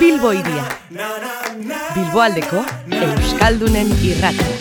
Bilbo 0.00 0.32
iria. 0.36 0.64
Bilbo 1.94 2.20
aldeko 2.20 2.60
Euskaldunen 2.92 3.88
irratia. 4.04 4.52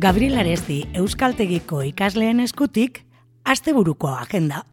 Gabriel 0.00 0.38
Aresti 0.40 0.86
Euskaltegiko 0.94 1.82
ikasleen 1.90 2.40
eskutik, 2.40 3.04
asteburuko 3.44 4.08
agenda. 4.16 4.64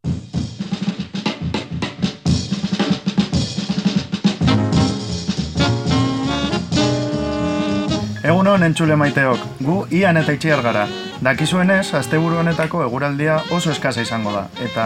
Egun 8.61 8.69
entzule 8.75 8.93
maiteok, 8.93 9.45
gu 9.65 9.75
ian 9.97 10.19
eta 10.19 10.35
itxiar 10.35 10.59
gara. 10.61 10.83
Dakizuenez, 11.25 11.95
asteburu 11.97 12.35
honetako 12.37 12.83
eguraldia 12.85 13.39
oso 13.57 13.71
eskasa 13.71 14.03
izango 14.05 14.29
da, 14.35 14.43
eta 14.61 14.83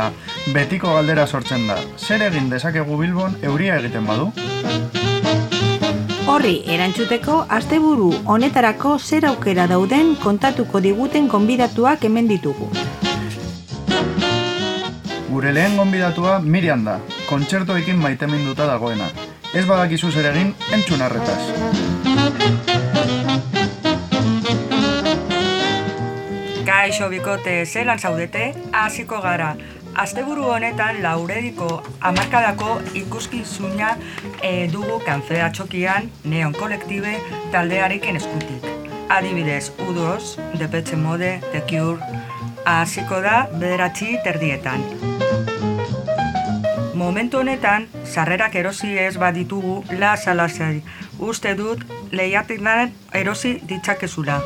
betiko 0.55 0.93
galdera 0.95 1.25
sortzen 1.27 1.65
da, 1.67 1.75
zer 1.99 2.23
egin 2.23 2.47
dezakegu 2.47 2.95
bilbon 2.95 3.35
euria 3.43 3.75
egiten 3.81 4.07
badu? 4.07 4.29
Horri, 6.31 6.53
erantzuteko, 6.71 7.41
asteburu 7.57 8.13
honetarako 8.23 8.95
zer 8.95 9.27
aukera 9.33 9.67
dauden 9.67 10.15
kontatuko 10.23 10.79
diguten 10.79 11.27
konbidatuak 11.27 12.07
hemen 12.07 12.31
ditugu. 12.31 12.69
Gure 15.33 15.51
lehen 15.51 15.75
gonbidatua 15.75 16.39
Miriam 16.39 16.87
da, 16.87 17.01
kontzertoekin 17.27 17.99
maiteminduta 17.99 18.71
dagoena. 18.71 19.11
Ez 19.51 19.67
badakizu 19.67 20.15
zer 20.15 20.31
egin, 20.31 20.55
entzun 20.71 21.03
arretaz. 21.03 21.94
Kaixo 26.85 27.07
bikote 27.09 27.53
zelan 27.65 27.97
zaudete, 27.97 28.51
hasiko 28.77 29.17
gara. 29.21 29.47
Asteburu 30.03 30.43
honetan 30.53 30.99
laurediko 31.01 31.69
amarkadako 32.09 32.75
ikuskizuna 32.99 33.87
e, 34.45 34.51
dugu 34.69 34.99
kanfea 35.01 35.47
txokian 35.49 36.11
neon 36.29 36.53
kolektibe 36.53 37.15
taldearekin 37.55 38.21
eskutik. 38.21 38.69
Adibidez, 39.09 39.71
U2, 39.87 40.05
Depeche 40.61 41.01
Mode, 41.01 41.31
The 41.55 41.63
Cure, 41.65 42.21
hasiko 42.69 43.17
da 43.25 43.47
bederatzi 43.55 44.19
terdietan. 44.27 44.85
Momentu 46.93 47.41
honetan, 47.41 47.89
sarrerak 48.05 48.61
erosi 48.61 48.93
ez 49.07 49.15
baditugu 49.17 49.79
la 49.97 50.13
salasai. 50.15 50.83
Uste 51.17 51.57
dut 51.57 51.81
lehiatinan 52.11 52.93
erosi 53.23 53.57
ditzakezula. 53.65 54.43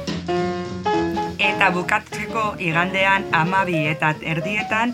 Eta 1.60 1.74
bukatzeko 1.76 2.42
igandean 2.64 3.26
amabi 3.36 3.82
eta 3.92 4.14
erdietan 4.34 4.94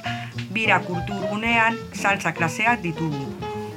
bira 0.55 0.79
kulturgunean 0.81 1.77
salsa 1.93 2.31
klaseak 2.33 2.81
ditugu. 2.81 3.27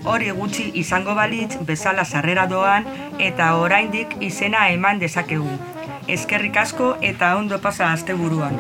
Hori 0.09 0.31
gutxi 0.39 0.65
izango 0.83 1.13
balitz 1.19 1.59
bezala 1.69 2.07
sarrera 2.09 2.47
doan 2.49 2.89
eta 3.27 3.51
oraindik 3.61 4.17
izena 4.31 4.63
eman 4.73 5.05
dezakegu. 5.05 5.53
Eskerrik 6.17 6.57
asko 6.65 6.95
eta 7.13 7.35
ondo 7.37 7.61
pasa 7.61 7.93
asteburuan. 7.93 8.57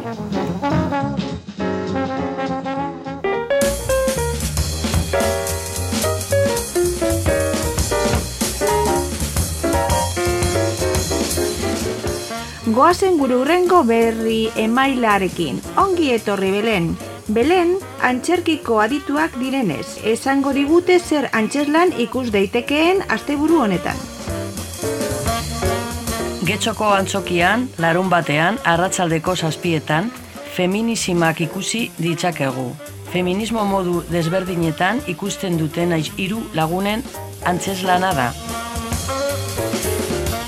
Goazen 12.89 13.19
gure 13.20 13.36
urrengo 13.36 13.83
berri 13.84 14.48
emailarekin. 14.56 15.58
Ongi 15.77 16.06
etorri 16.14 16.48
Belen. 16.55 16.86
Belen, 17.36 17.75
antxerkiko 18.08 18.79
adituak 18.80 19.35
direnez, 19.36 19.98
esango 20.08 20.55
digute 20.57 20.96
zer 20.98 21.27
antxeslan 21.36 21.92
ikus 22.01 22.30
daitekeen 22.33 23.02
asteburu 23.13 23.61
honetan. 23.67 24.01
Getxoko 26.48 26.89
antzokian, 26.95 27.68
larun 27.77 28.08
batean, 28.08 28.57
arratsaldeko 28.64 29.36
zazpietan, 29.36 30.08
feminisimak 30.57 31.42
ikusi 31.45 31.90
ditzakegu. 31.98 32.70
Feminismo 33.13 33.67
modu 33.68 34.01
desberdinetan 34.08 35.05
ikusten 35.13 35.61
duten 35.61 35.92
hiru 36.17 36.40
lagunen 36.57 37.05
antzeslana 37.45 38.14
da. 38.17 38.33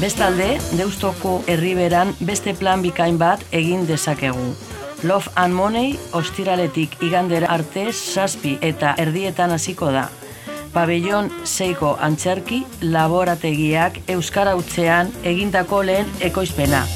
Bestalde, 0.00 0.54
Deustoko 0.78 1.42
herriberan 1.46 2.14
beste 2.24 2.54
plan 2.56 2.80
bikain 2.80 3.18
bat 3.20 3.42
egin 3.52 3.82
dezakegu. 3.84 4.54
Love 5.04 5.28
and 5.36 5.52
Money 5.52 5.98
ostiraletik 6.16 6.96
igandera 7.04 7.50
arte 7.52 7.82
zazpi 7.92 8.54
eta 8.64 8.94
erdietan 8.96 9.52
hasiko 9.52 9.90
da. 9.92 10.06
Pabellon 10.72 11.28
seiko 11.44 11.92
antzerki 12.00 12.62
laborategiak 12.80 14.00
Euskara 14.16 14.56
utzean 14.56 15.12
egindako 15.34 15.82
lehen 15.84 16.08
ekoizpena. 16.30 16.86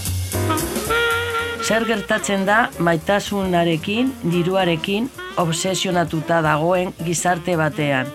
Zer 1.61 1.85
gertatzen 1.85 2.49
da 2.49 2.71
maitasunarekin, 2.79 4.15
diruarekin, 4.33 5.13
obsesionatuta 5.45 6.41
dagoen 6.41 6.97
gizarte 7.05 7.61
batean. 7.61 8.09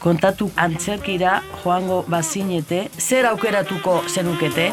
Kontatu 0.00 0.46
antzerkira 0.56 1.42
joango 1.62 2.04
bazinete, 2.08 2.86
zer 2.98 3.26
aukeratuko 3.28 3.98
zenukete? 4.08 4.70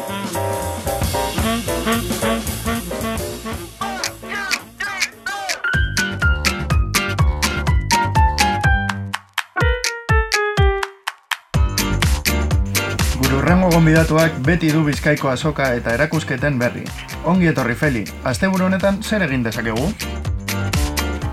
Urrengo 13.28 13.68
gonbidatuak 13.70 14.40
beti 14.46 14.72
du 14.72 14.80
bizkaiko 14.86 15.28
azoka 15.28 15.74
eta 15.76 15.92
erakusketen 15.98 16.56
berri. 16.58 16.86
Ongi 17.28 17.52
etorri 17.52 17.76
Feli, 17.76 18.06
asteburu 18.24 18.70
honetan 18.70 19.02
zer 19.02 19.28
egin 19.28 19.44
dezakegu? 19.44 19.92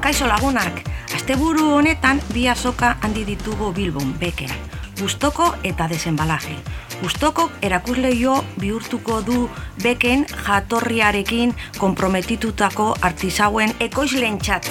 Kaixo 0.03 0.27
lagunak, 0.27 0.83
asteburu 1.25 1.71
honetan 1.73 2.19
bi 2.33 2.43
azoka 2.45 2.97
handi 3.01 3.23
ditugu 3.25 3.71
Bilbon, 3.73 4.11
Beken. 4.19 4.51
Gustoko 4.99 5.47
eta 5.65 5.87
desenbalaje. 5.89 6.53
Gustoko 7.01 7.47
erakusleio 7.65 8.35
bihurtuko 8.61 9.23
du 9.25 9.49
Beken 9.81 10.27
jatorriarekin 10.45 11.55
konprometitutako 11.79 12.91
artisauen 13.01 13.73
ekoizlentzat. 13.79 14.69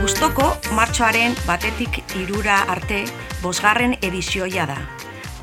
Gustoko 0.00 0.48
martxoaren 0.74 1.38
batetik 1.46 2.02
irura 2.18 2.58
arte 2.66 3.04
bosgarren 3.44 3.94
edizioia 4.02 4.66
da. 4.66 4.80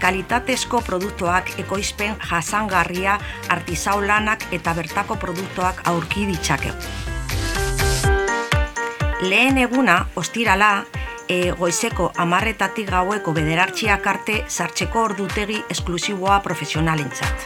Kalitatezko 0.04 0.84
produktuak 0.84 1.56
ekoizpen 1.64 2.20
jasangarria 2.28 3.16
artisau 3.48 4.02
lanak 4.04 4.50
eta 4.52 4.76
bertako 4.76 5.16
produktuak 5.16 5.80
aurki 5.88 6.28
ditzakegu. 6.28 7.13
Lehen 9.24 9.58
eguna, 9.58 10.08
ostirala, 10.20 10.84
e, 11.32 11.52
goizeko 11.56 12.10
amarretatik 12.20 12.90
gaueko 12.92 13.32
bederartxiak 13.32 14.08
arte 14.12 14.34
sartzeko 14.50 15.00
ordutegi 15.08 15.62
esklusiboa 15.72 16.42
profesionalentzat. 16.44 17.46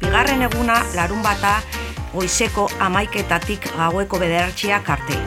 Bigarren 0.00 0.46
eguna, 0.48 0.78
larun 0.96 1.20
bata, 1.22 1.58
goizeko 2.14 2.70
amaiketatik 2.88 3.68
gaueko 3.76 4.22
bederartxiak 4.24 4.88
arte. 4.96 5.20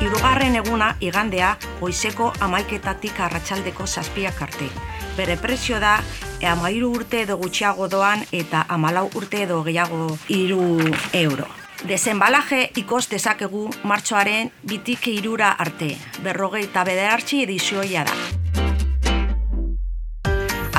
Hirugarren 0.00 0.56
eguna, 0.62 0.94
igandea, 1.04 1.58
goizeko 1.82 2.32
amaiketatik 2.40 3.20
arratsaldeko 3.20 3.84
zazpiak 3.86 4.42
arte. 4.48 4.72
Bere 5.20 5.36
prezio 5.36 5.76
da, 5.80 5.98
amairu 6.46 6.90
urte 6.96 7.22
edo 7.22 7.36
gutxiago 7.36 7.88
doan 7.88 8.24
eta 8.32 8.64
amalau 8.68 9.08
urte 9.14 9.42
edo 9.42 9.62
gehiago 9.62 10.18
iru 10.28 10.78
euro. 11.12 11.46
Desenbalaje 11.88 12.70
ikos 12.76 13.08
dezakegu 13.08 13.70
martxoaren 13.84 14.50
bitik 14.62 15.06
irura 15.08 15.54
arte, 15.64 15.96
berrogei 16.22 16.66
eta 16.68 16.84
bederartzi 16.84 17.42
edizioia 17.46 18.04
da. 18.04 18.16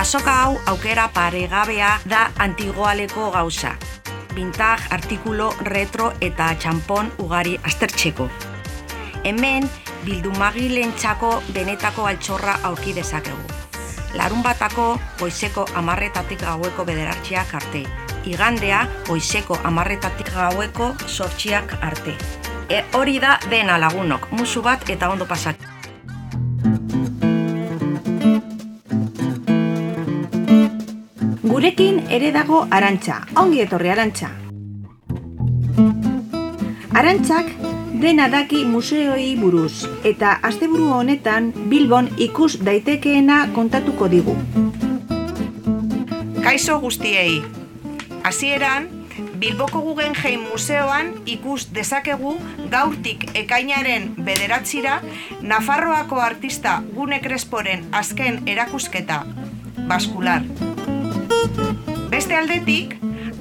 Azoka 0.01 0.33
hau 0.43 0.57
aukera 0.65 1.07
paregabea 1.13 1.99
da 2.05 2.31
antigoaleko 2.37 3.31
gauza. 3.31 3.75
Vintage, 4.33 4.87
artikulo, 4.89 5.51
retro 5.67 6.13
eta 6.21 6.53
txampon 6.55 7.11
ugari 7.19 7.57
aztertxeko. 7.63 8.29
Hemen, 9.23 9.69
bildumagilentzako 10.05 11.33
benetako 11.53 12.07
altxorra 12.09 12.61
aurki 12.71 12.93
dezakegu 12.97 13.50
larun 14.15 14.43
batako 14.43 14.97
goizeko 15.19 15.65
amarretatik 15.75 16.41
gaueko 16.43 16.85
bederartxeak 16.85 17.53
arte, 17.55 17.83
igandea 18.25 18.85
goizeko 19.07 19.57
amarretatik 19.63 20.31
gaueko 20.35 20.93
sortxiak 21.07 21.75
arte. 21.81 22.15
E, 22.69 22.83
hori 22.95 23.19
da 23.19 23.37
dena 23.49 23.77
lagunok, 23.77 24.29
musu 24.31 24.61
bat 24.61 24.89
eta 24.89 25.09
ondo 25.11 25.27
pasak. 25.27 25.57
Gurekin 31.43 32.05
ere 32.09 32.31
dago 32.31 32.65
arantxa, 32.71 33.21
ongi 33.37 33.61
etorri 33.65 33.91
arantxa. 33.91 34.31
Arantxak 36.95 37.70
dena 37.99 38.27
daki 38.31 38.63
museoi 38.65 39.35
buruz 39.35 39.87
eta 40.07 40.37
asteburu 40.47 40.87
honetan 40.95 41.51
Bilbon 41.69 42.07
ikus 42.17 42.57
daitekeena 42.65 43.47
kontatuko 43.55 44.07
digu. 44.11 44.35
Kaixo 46.43 46.79
guztiei. 46.79 47.41
Hasieran, 48.23 48.87
Bilboko 49.41 49.81
Guggenheim 49.81 50.43
Museoan 50.51 51.13
ikus 51.25 51.67
dezakegu 51.73 52.35
gaurtik 52.71 53.25
ekainaren 53.35 54.11
bederatzira 54.25 54.99
Nafarroako 55.41 56.19
artista 56.21 56.81
Gune 56.95 57.19
Cresporen 57.19 57.87
azken 57.91 58.43
erakusketa, 58.45 59.23
baskular. 59.87 60.45
Beste 62.09 62.37
aldetik, 62.37 62.95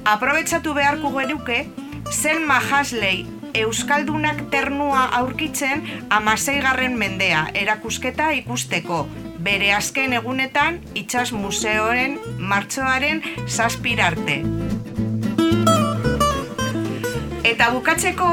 aprobetsatu 0.05 0.73
beharko 0.73 1.13
genuke, 1.19 1.67
Selma 2.09 2.59
Hasley 2.59 3.40
Euskaldunak 3.53 4.43
ternua 4.51 5.05
aurkitzen 5.17 5.83
amaseigarren 6.09 6.97
mendea 6.97 7.47
erakusketa 7.53 8.29
ikusteko, 8.39 9.07
bere 9.43 9.73
azken 9.75 10.13
egunetan 10.13 10.79
itxas 10.95 11.31
museoren 11.31 12.17
martxoaren 12.37 13.21
zazpirarte. 13.47 14.41
Eta 17.43 17.71
bukatzeko, 17.73 18.29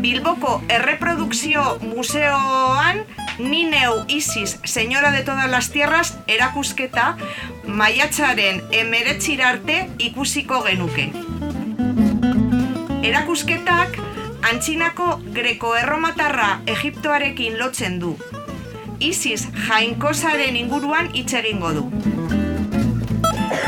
Bilboko 0.00 0.62
Erreprodukzio 0.68 1.78
Museoan 1.82 3.04
ni 3.38 3.64
neu 3.64 4.04
Isis, 4.08 4.58
señora 4.64 5.10
de 5.10 5.22
todas 5.22 5.50
las 5.50 5.70
tierras, 5.70 6.16
erakusketa 6.26 7.16
maiatzaren 7.66 8.62
emeretzirarte 8.70 9.90
ikusiko 9.98 10.62
genuke. 10.62 11.10
Erakusketak 13.04 14.03
antzinako 14.44 15.20
greko-erromatarra 15.32 16.48
Egiptoarekin 16.66 17.58
lotzen 17.58 17.96
du. 18.00 18.12
Isis 19.00 19.46
jainkosaren 19.68 20.56
inguruan 20.60 21.08
hitz 21.16 21.32
egingo 21.40 21.72
du. 21.76 21.84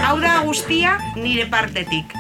Hau 0.05 0.19
da 0.21 0.37
guztia 0.45 0.99
nire 1.17 1.49
partetik. 1.51 2.13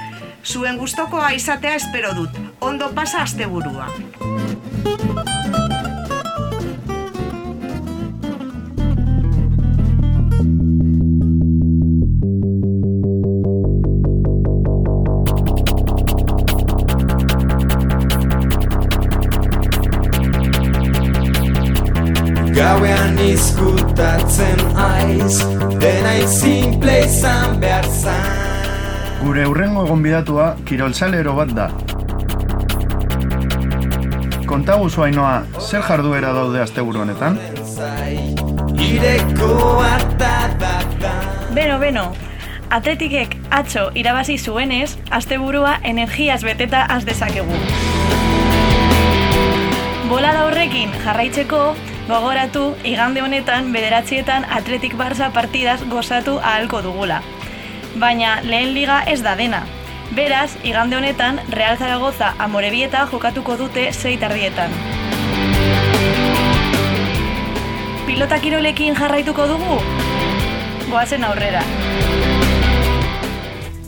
Zuen 0.47 0.81
gustokoa 0.81 1.32
izatea 1.37 1.76
espero 1.76 2.14
dut. 2.17 2.41
Ondo 2.61 2.91
pasa 2.94 3.23
asteburua. 3.26 3.91
Gauean 22.56 23.19
izkutatzen 23.20 24.61
aiz 24.81 25.43
Dena 25.76 26.14
izimple 26.17 26.94
izan 27.05 27.58
behar 27.61 27.85
zan 27.85 29.19
Gure 29.20 29.43
urrengo 29.50 29.82
egon 29.85 30.00
bidatua 30.00 30.47
kiroltzalero 30.64 31.35
bat 31.37 31.53
da. 31.58 31.67
Konta 34.49 34.76
guzu 34.81 35.05
hainoa, 35.05 35.35
zer 35.61 35.85
jarduera 35.85 36.31
daude 36.32 36.62
asteburu 36.62 37.03
honetan? 37.05 37.37
Ireko 38.87 39.82
da 40.17 40.32
da 40.62 41.12
Beno, 41.53 41.76
beno, 41.82 42.06
atletikek 42.70 43.37
atzo 43.50 43.91
irabazi 43.94 44.38
zuenez, 44.38 44.97
asteburua 45.11 45.75
energiaz 45.82 46.41
beteta 46.44 46.87
az 46.88 47.05
dezakegu. 47.05 47.61
Bolada 50.08 50.47
horrekin 50.47 50.97
jarraitzeko, 51.05 51.62
gogoratu 52.06 52.76
igande 52.87 53.20
honetan 53.20 53.73
bederatzietan 53.75 54.47
atletik 54.50 54.94
barza 54.97 55.31
partidaz 55.35 55.81
gozatu 55.91 56.38
ahalko 56.38 56.82
dugula. 56.82 57.23
Baina 57.99 58.41
lehen 58.43 58.75
liga 58.75 59.03
ez 59.11 59.23
da 59.23 59.35
dena. 59.37 59.64
Beraz, 60.14 60.55
igande 60.62 60.97
honetan 60.97 61.41
Real 61.50 61.76
Zaragoza 61.79 62.35
Amorebieta 62.38 63.08
jokatuko 63.11 63.56
dute 63.58 63.93
sei 63.93 64.17
tardietan. 64.17 64.70
Pilota 68.06 68.38
kirolekin 68.38 68.94
jarraituko 68.94 69.49
dugu? 69.50 69.81
Goazen 70.91 71.25
aurrera. 71.25 71.64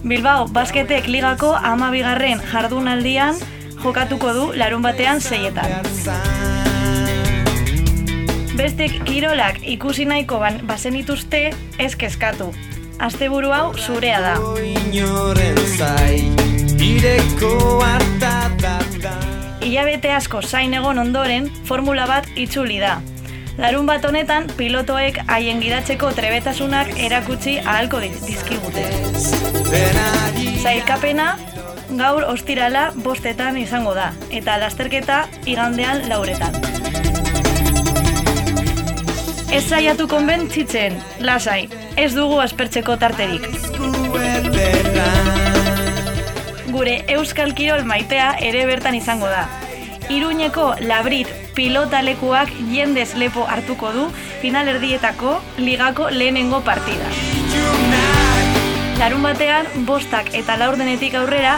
Bilbao 0.03 0.49
basketek 0.49 1.07
ligako 1.07 1.55
ama 1.55 1.93
bigarren 1.95 2.43
jardunaldian 2.51 3.39
jokatuko 3.85 4.35
du 4.35 4.53
larun 4.59 4.83
batean 4.83 5.21
seietan. 5.21 6.58
Bestek 8.59 9.05
kirolak 9.07 9.61
ikusi 9.63 10.05
nahiko 10.09 10.41
ban 10.43 10.57
bazenituzte 10.67 11.53
ez 11.79 11.93
kezkatu. 11.97 12.49
Asteburu 12.99 13.53
hau 13.55 13.77
zurea 13.79 14.19
da. 14.21 14.33
Ilabete 19.63 20.11
asko 20.11 20.41
zain 20.43 20.75
egon 20.75 20.99
ondoren, 20.99 21.47
formula 21.69 22.07
bat 22.11 22.27
itzuli 22.35 22.81
da. 22.83 22.97
Larun 23.59 23.87
bat 23.87 24.05
honetan, 24.07 24.47
pilotoek 24.57 25.21
haien 25.27 25.61
gidatzeko 25.63 26.11
trebetasunak 26.15 26.91
erakutsi 26.99 27.59
ahalko 27.59 28.01
diz- 28.03 28.25
dizkigute. 28.27 28.85
Zailkapena, 30.63 31.37
gaur 31.99 32.27
ostirala 32.31 32.89
bostetan 33.07 33.59
izango 33.59 33.95
da, 33.95 34.13
eta 34.31 34.59
lasterketa 34.59 35.27
igandean 35.47 36.09
lauretan. 36.09 36.68
Ez 39.49 39.63
zaiatu 39.65 40.05
konbentzitzen, 40.09 40.99
lasai, 41.25 41.71
ez 41.97 42.11
dugu 42.13 42.37
aspertzeko 42.43 42.99
tarterik. 43.01 43.47
Gure 46.69 46.97
Euskal 47.15 47.55
Kirol 47.57 47.87
maitea 47.89 48.35
ere 48.45 48.67
bertan 48.69 48.99
izango 48.99 49.31
da. 49.33 49.47
Iruñeko 50.13 50.67
labrit 50.85 51.33
pilotalekuak 51.57 52.53
jendez 52.75 53.15
lepo 53.17 53.47
hartuko 53.49 53.93
du 53.97 54.05
finalerdietako 54.43 55.39
ligako 55.59 56.11
lehenengo 56.11 56.61
partida. 56.61 57.09
Larun 58.99 59.25
batean, 59.25 59.67
bostak 59.89 60.29
eta 60.35 60.59
laurdenetik 60.61 61.17
aurrera, 61.17 61.57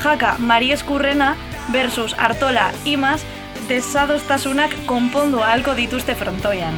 jaka 0.00 0.36
Marieskurrena 0.38 1.34
versus 1.68 2.16
Artola 2.16 2.70
Imaz 2.84 3.20
desadostasunak 3.68 4.74
konpondu 4.86 5.44
ahalko 5.44 5.76
dituzte 5.78 6.16
frontoian. 6.18 6.74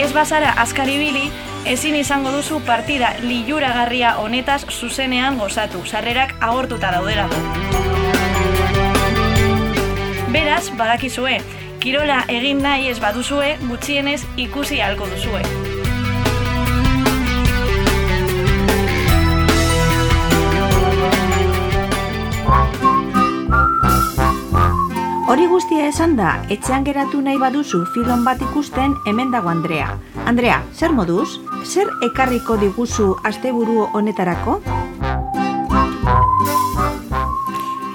Ez 0.00 0.12
bazara 0.16 0.54
askaribili, 0.56 1.26
ezin 1.68 1.96
izango 1.98 2.30
duzu 2.32 2.62
partida 2.64 3.10
liluragarria 3.20 4.14
honetaz 4.22 4.62
zuzenean 4.72 5.36
gozatu, 5.36 5.82
sarrerak 5.84 6.32
agortuta 6.40 6.94
daudelako. 6.94 7.36
Beraz, 10.32 10.70
badakizue, 10.80 11.36
kirola 11.84 12.22
egin 12.32 12.64
nahi 12.64 12.88
ez 12.88 13.00
baduzue, 13.04 13.58
gutxienez 13.68 14.22
ikusi 14.48 14.80
ahalko 14.80 15.10
duzue. 15.12 15.59
Hori 25.40 25.48
guztia 25.48 25.86
esan 25.88 26.18
da, 26.18 26.30
etxean 26.52 26.82
geratu 26.84 27.22
nahi 27.24 27.38
baduzu 27.40 27.78
filon 27.94 28.26
bat 28.26 28.42
ikusten 28.44 28.92
hemen 29.08 29.30
dago 29.32 29.48
Andrea. 29.48 29.86
Andrea, 30.28 30.58
zer 30.76 30.92
moduz? 30.92 31.38
Zer 31.64 31.88
ekarriko 32.04 32.58
diguzu 32.60 33.06
asteburu 33.24 33.86
honetarako? 33.96 34.58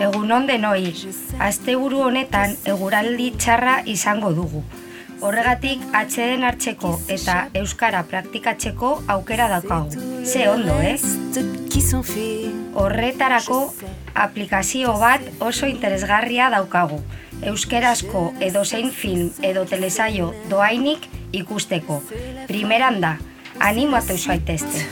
Egun 0.07 0.33
on 0.33 0.49
denoi, 0.49 0.89
asteburu 1.47 2.01
honetan 2.07 2.55
eguraldi 2.73 3.27
txarra 3.37 3.75
izango 3.93 4.31
dugu. 4.33 4.63
Horregatik 5.21 5.83
atxeden 5.93 6.47
hartzeko 6.49 6.95
eta 7.13 7.35
euskara 7.61 8.01
praktikatzeko 8.09 8.89
aukera 9.05 9.51
daukagu. 9.53 10.01
Ze 10.25 10.49
ondo, 10.49 10.79
eh? 10.81 10.97
Horretarako 12.73 13.59
aplikazio 14.15 14.97
bat 14.97 15.21
oso 15.39 15.69
interesgarria 15.69 16.49
daukagu. 16.49 16.99
Euskerazko 17.45 18.33
edozein 18.41 18.89
film 18.91 19.29
edo 19.43 19.65
telesaio 19.69 20.33
doainik 20.49 21.05
ikusteko. 21.33 22.01
Primeran 22.47 23.01
da, 23.01 23.15
animatu 23.59 24.17
zaitezte. 24.17 24.85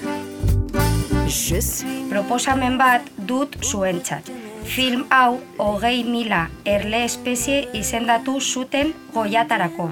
Proposamen 2.10 2.78
bat 2.78 3.10
dut 3.28 3.58
zuentzat. 3.64 4.30
Film 4.64 5.06
hau 5.10 5.40
hogei 5.58 6.04
mila 6.04 6.46
erle 6.66 7.04
espezie 7.04 7.68
izendatu 7.74 8.40
zuten 8.40 8.94
goiatarako. 9.14 9.90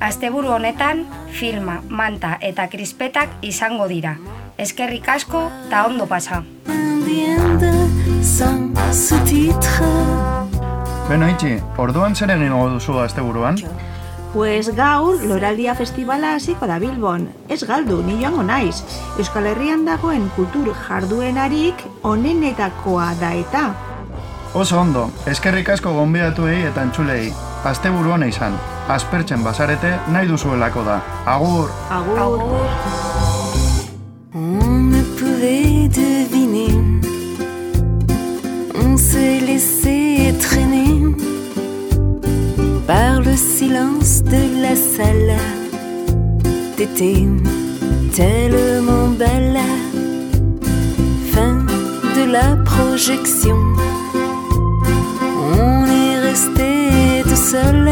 Asteburu 0.00 0.48
honetan, 0.56 1.04
filma, 1.30 1.82
manta 1.88 2.36
eta 2.40 2.66
krispetak 2.72 3.38
izango 3.42 3.86
dira. 3.88 4.16
Eskerrik 4.58 5.08
asko 5.08 5.46
eta 5.68 5.84
ondo 5.86 6.06
pasa. 6.06 6.42
Beno 11.10 11.26
itxi, 11.26 11.56
orduan 11.82 12.12
zer 12.14 12.30
egingo 12.30 12.68
duzu 12.70 13.00
asteburuan? 13.02 13.56
Pues 14.30 14.68
gaur 14.76 15.18
Loraldia 15.26 15.74
Festivala 15.74 16.36
hasiko 16.36 16.68
da 16.70 16.76
Bilbon. 16.78 17.24
Ez 17.50 17.64
galdu, 17.66 17.96
ni 18.06 18.14
joango 18.20 18.44
naiz. 18.46 18.76
Euskal 19.18 19.48
Herrian 19.50 19.82
dagoen 19.88 20.28
kultur 20.36 20.70
jarduenarik 20.86 21.82
onenetakoa 22.06 23.08
da 23.18 23.32
eta. 23.34 23.64
Oso 24.54 24.78
ondo, 24.78 25.08
eskerrik 25.26 25.74
asko 25.74 25.96
gonbidatuei 25.98 26.62
eta 26.70 26.86
entzulei. 26.86 27.32
Asteburu 27.66 28.14
hona 28.14 28.30
izan, 28.30 28.54
aspertzen 28.88 29.42
bazarete 29.42 29.96
nahi 30.14 30.30
duzuelako 30.30 30.86
da. 30.86 31.02
Agur! 31.26 31.74
Agur! 31.90 32.24
Agur. 32.28 33.29
Par 42.90 43.20
le 43.20 43.36
silence 43.36 44.20
de 44.24 44.42
la 44.64 44.74
salle. 44.74 45.34
T'étais 46.76 47.22
tellement 48.16 49.08
belle. 49.22 49.60
Fin 51.32 51.58
de 52.16 52.24
la 52.36 52.48
projection. 52.70 53.58
On 55.66 55.86
est 56.00 56.18
resté 56.28 56.68
tout 57.28 57.42
seul 57.52 57.90